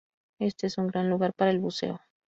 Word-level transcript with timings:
Este 0.39 0.65
es 0.65 0.79
un 0.79 0.87
gran 0.87 1.11
lugar 1.11 1.35
para 1.35 1.51
el 1.51 1.59
buceo. 1.59 2.01